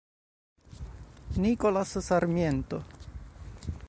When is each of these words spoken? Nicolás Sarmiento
Nicolás 1.37 1.93
Sarmiento 2.01 2.81